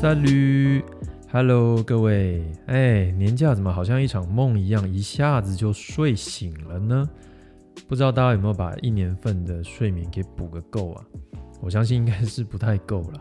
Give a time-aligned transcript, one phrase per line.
[0.00, 0.82] 萨吕
[1.30, 7.06] ，Hello，各位，哎，年假怎么好像一场梦一样，一下子就睡醒了呢？
[7.86, 11.04] 不知道大家有没有把一年份的睡眠给补个够啊？
[11.60, 13.20] 我相信应该是不太够了。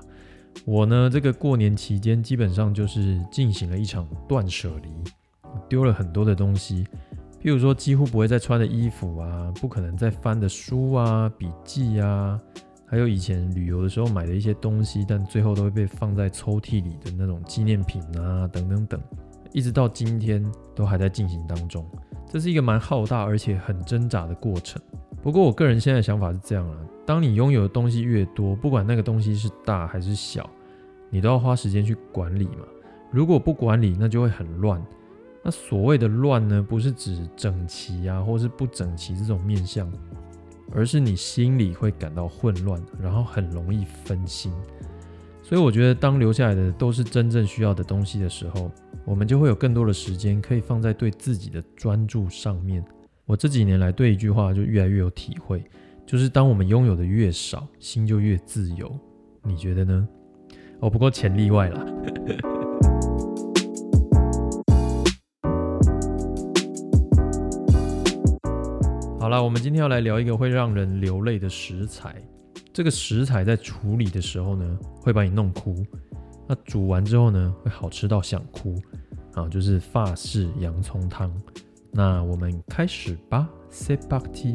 [0.63, 4.89] 我呢，这个过年期间基本上就是进行了一场断舍离，
[5.67, 6.85] 丢了很多的东西，
[7.41, 12.39] 譬如说几乎不会再穿的衣服啊，不可能再翻的书啊、笔记啊。
[12.89, 18.99] 还有以前旅游的时候买的一些东西，但最后都会被放在抽屉里的那种纪念品啊，等等等，
[19.53, 20.43] 一直到今天
[20.73, 21.85] 都还在进行当中。
[22.27, 24.81] 这是一个蛮浩大而且很挣扎的过程。
[25.21, 30.49] 不过我个人现在想法是这样啊：当你拥有的东西越多，不管那个东西是大还是小，
[31.11, 32.65] 你都要花时间去管理嘛。
[33.11, 34.83] 如果不管理，那就会很乱。
[35.43, 39.91] 那所谓的乱呢，不是指整齐啊，或是不整齐这种面相。
[40.71, 44.51] 而是你心里会感到混乱，然后很容易分心。
[45.41, 48.71] 所以我觉得，当留下来的都是真正需要的东西的时候，
[49.03, 52.83] 我们就会有更多的时间可以放在对自己的专注上面。
[53.25, 55.63] 我这几年来对一句话就越来越有体会，
[56.05, 58.95] 就是当我们拥有的越少，心就越自由。
[59.43, 60.07] 你觉得呢？
[60.81, 62.58] 哦，不过钱例外了。
[69.29, 72.15] 好了，我们今天要来聊一个会让人流泪的食材。
[72.73, 75.85] 这个食材在处理的时候呢，会把你弄哭；
[76.47, 78.73] 那煮完之后呢，会好吃到想哭。
[79.35, 81.31] 啊，就是法式洋葱汤。
[81.91, 83.47] 那我们开始吧。
[83.69, 84.53] s e p a k t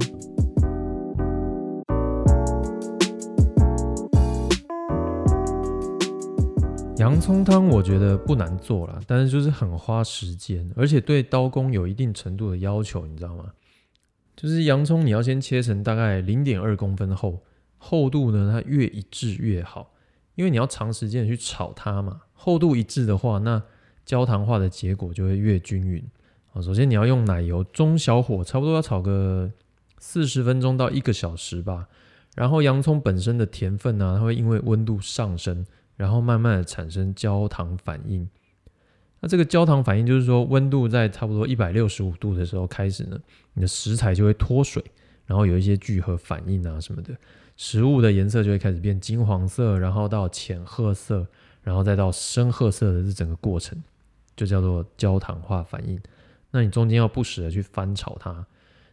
[6.97, 13.45] 洋葱汤我觉得不难做了，但是就是很花时间，而且对刀工有一定程度的要求，你知道吗？
[14.37, 17.43] 就是洋葱，你要先切成大概零点二公分厚，
[17.79, 19.93] 厚度呢，它越一致越好，
[20.35, 22.23] 因为你要长时间去炒它嘛。
[22.33, 23.63] 厚度一致的话，那
[24.05, 26.05] 焦糖化的结果就会越均匀。
[26.53, 29.51] 啊，首先你要用奶油，中小火，差不多要炒个
[29.99, 31.89] 四十分钟到一个小时吧。
[32.35, 35.65] 然后洋葱本身的甜分呢，它会因为温度上升，
[35.97, 38.29] 然后慢慢的产生焦糖反应。
[39.25, 43.19] 那这个焦糖反应就是说，温度在差不多一百六十五度的时候开始呢，
[43.55, 44.85] 你的食材就会脱水，
[45.25, 47.17] 然后有一些聚合反应啊什么的，
[47.57, 51.27] 食物的颜色就会开始变金黄色，然后到浅褐色，
[51.63, 53.83] 然后再到深褐色的这整个过程，
[54.37, 55.99] 就叫做焦糖化反应。
[56.51, 58.45] 那你中间要不时的去翻炒它，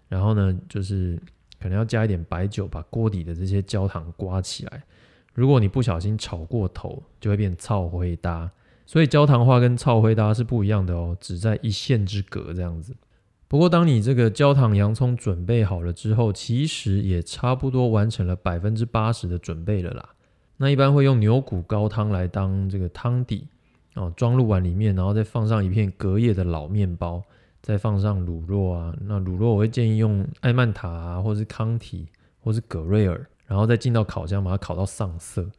[0.08, 1.20] 然后呢，就是
[1.60, 4.82] 可能要加一点白酒，把锅底的这些焦糖刮起来。
[5.34, 8.50] 如果你不小心炒过头，就会变糙灰搭。
[8.86, 12.96] 所以焦糖化跟超灰搭是不一样的哦，只在一线之隔这样子。
[13.48, 20.10] 不过当你这个焦糖洋葱准备好了之后，其实也差不多完成了百分之八十的准备了啦。
[20.58, 23.48] 那一般会用牛骨高汤来当这个汤底
[23.96, 27.22] 哦，装入碗里面，然后再放上一片隔夜的老面包，
[27.62, 28.96] 再放上卤肉啊。
[29.02, 32.08] 那卤肉我会建议用艾曼塔啊，或是康体，
[32.42, 35.50] 或是葛瑞尔，然后再进到烤箱把它烤到上色。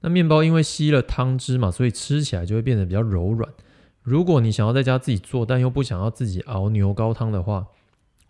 [0.00, 3.50] 那面包因为吸了汤汁嘛，所以吃起来就会变得比较柔软。
[4.02, 7.66] 如果你想要在家自己做，但又不想要自己熬牛高汤的话，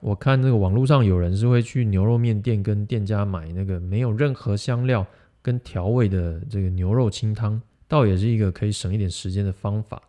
[0.01, 5.07] 我看这个网络上有人是会去牛肉面店跟店家买那个没有任何香料
[5.43, 10.03] 跟调味的这个牛肉清汤，倒也是一个可以省一点时间的方法。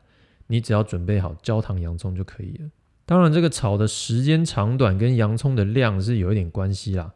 [0.48, 2.70] 你只要准备好焦糖洋葱就可以了。
[3.06, 7.14] 当然，这个炒的时间长短跟洋葱的量是有一点关系啦。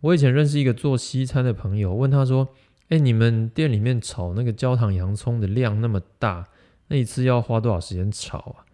[0.00, 2.48] 我以前认识一个做西餐的朋友，问他说。
[2.90, 6.46] 哎，你们店里面炒那个焦糖洋葱的量那么大，
[6.88, 8.66] 那一次要花多少时间炒啊？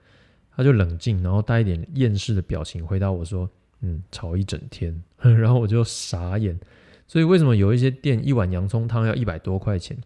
[0.56, 3.48] 他就冷静，然后带一点厌世的表情回答我说
[3.82, 5.02] ：“嗯，炒一整天。
[5.20, 6.58] ”然后我就傻眼。
[7.06, 9.96] 所以为什么有一些店一碗洋葱汤要一百多块钱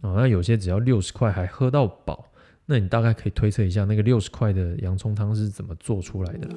[0.00, 0.14] 啊？
[0.16, 2.32] 那有些只要六十块还喝到饱？
[2.64, 6.56] 那你大概可以推测一下，那个六十块的洋葱汤是怎么做出来的啦？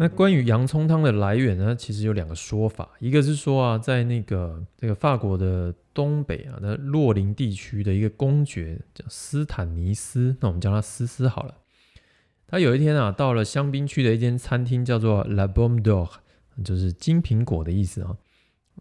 [0.00, 1.74] 那关于洋葱汤的来源呢？
[1.74, 11.54] 其实有两个说法，一个是说啊，在那个这个法国的东北啊，那洛林地区的一个公爵叫斯坦尼斯，那我们叫他思思好了。
[12.46, 18.16] 他有一天啊，到了香槟区的一间餐厅，叫做 La b o m d o r 就是金苹果的意思啊。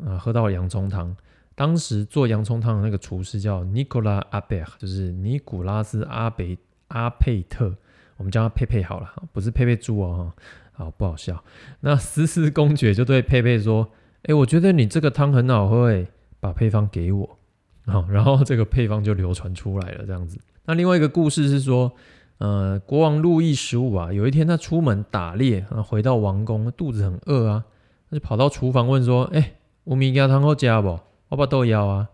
[0.05, 1.17] 啊，喝到了洋葱汤。
[1.55, 6.55] 当时做洋葱汤的那个厨师叫 n i c o l a Abe，就是尼古拉斯阿贝
[6.89, 7.75] 阿佩特，
[8.17, 10.31] 我们叫他佩佩好了，不是佩佩猪哦。
[10.77, 11.43] 好不好笑？
[11.81, 13.89] 那思思公爵就对佩佩说
[14.23, 16.05] ：“哎，我觉得你这个汤很好喝，哎，
[16.39, 17.37] 把配方给我。”
[17.87, 20.05] 好，然后这个配方就流传出来了。
[20.05, 20.39] 这样子。
[20.65, 21.91] 那另外一个故事是说，
[22.37, 27.65] 呃，国王路易十五啊，有一天他出门打猎啊，回到王宫，肚子很饿啊，
[28.09, 29.53] 他就跑到厨房问说：“哎，
[29.85, 30.99] 乌米加汤好加不？
[31.29, 32.09] 我把豆腰啊。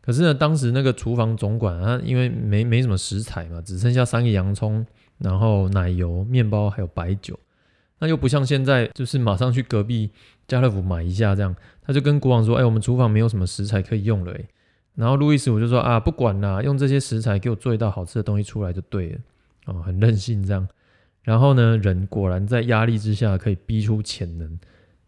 [0.00, 4.84] 可是呢，当时那个厨房总管啊，因为没没什么食材嘛，只剩下三个洋葱，
[5.18, 7.38] 然后奶油、面包还有白酒，
[8.02, 10.10] 那又不像现在，就是马上去隔壁
[10.48, 11.54] 家乐福买一下这样。
[11.82, 14.44] 他就跟国王说：“哎，我们厨房没有什么食材可以用了。”哎，
[14.96, 19.18] 然后路易斯我就说：“啊，不管啦，用这些食材给我做一道好吃的东西出来就对了。”
[19.66, 20.66] 哦，很任性这样。
[21.22, 24.58] 然后呢，人果然在压力之下可以逼出潜能。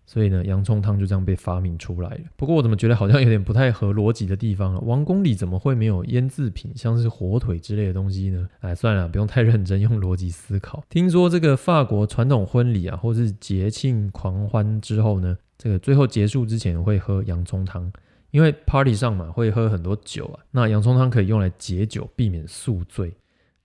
[0.07, 2.21] 所以呢，洋葱汤就这样被发明出来了。
[2.37, 4.81] 不过我怎么觉得好像有点不太合逻辑的地方啊？
[4.81, 8.49] 王宫里怎么会没有腌制品，像是火腿之类的东西呢？
[8.61, 10.85] 哎，算了，不用太认真，用逻辑思考。
[10.91, 17.91] 听说这个法国传统婚礼啊，或是节庆狂欢之后呢，这个最后结束之前会喝洋葱汤，
[18.31, 23.15] 因为 party 上嘛会喝很多酒啊，那洋葱汤可以用来解酒，避免宿醉。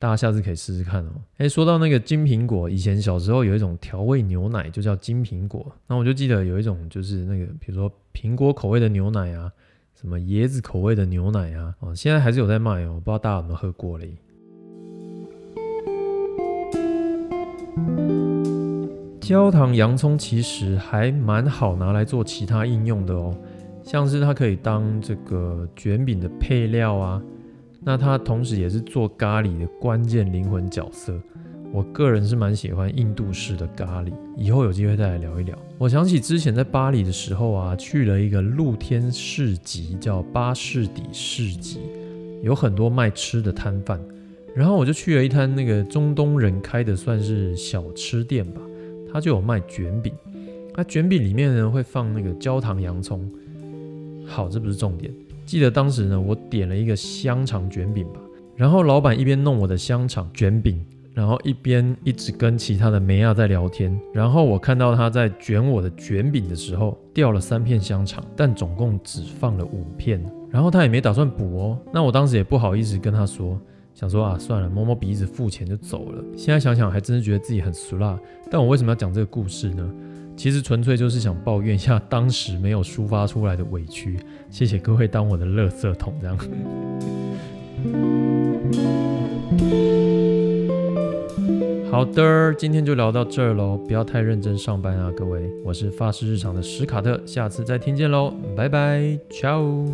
[0.02, 1.12] 大家下次可以试试看哦。
[1.40, 5.70] 哎，说到那个金苹果，以前小时候有一种调味牛奶，就叫金苹果。
[5.88, 9.52] 那我就记得有一种就是那个，比如说苹果口味的牛奶啊，
[10.00, 12.94] 什么椰子口味的牛奶啊，哦，现在还是有在卖哦。
[13.04, 14.16] 不知道大家有没有喝过嘞？
[19.20, 23.36] 焦糖洋葱其实还蛮好拿来做其他应用的哦，
[23.84, 27.22] 像是它可以当这个卷饼的配料啊。
[27.82, 31.20] 那他同时也是做咖喱的关键灵魂角色。
[31.72, 35.58] 我个人是蛮喜欢印度式的咖喱，以后有机会再来聊一聊。
[35.78, 41.80] 我想起之前在巴黎的时候啊，去了一个露天市集，叫巴士底市集，
[42.42, 44.02] 有很多卖吃的摊贩。
[44.56, 48.60] 然后我就去了一摊那个中东人开的算是小吃店吧，
[49.14, 50.12] 他就有卖卷饼。
[50.76, 53.32] 那卷饼里面呢会放那个焦糖洋葱。
[54.26, 55.14] 好，这不是重点。
[55.50, 58.20] 记得当时呢，我点了一个香肠卷饼吧，
[58.56, 60.80] 然后老板一边弄我的香肠卷饼，
[61.12, 64.00] 然后一边一直跟其他的梅亚在聊天。
[64.14, 70.24] 然后我看到他在卷我的卷饼的时候，掉了三片香肠，但总共只放了五片。
[70.52, 71.80] 然后他也没打算补哦。
[71.92, 73.60] 那我当时也不好意思跟他说，
[73.96, 76.24] 想说啊，算了，摸摸鼻子付钱就走了。
[76.38, 78.20] 现在想想还真是觉得自己很俗辣。
[78.52, 79.92] 但我为什么要讲这个故事呢？
[80.40, 84.18] 其实纯粹就是想抱怨一下当时没有抒发出来的委屈。
[84.50, 86.38] 谢谢各位当我的垃圾桶这样。
[91.92, 95.42] 好的，今天就聊到这儿喽，不要太认真上班啊，各位。
[95.66, 99.86] 我是发式日常的史卡特，下次再听见喽，拜拜，ciao。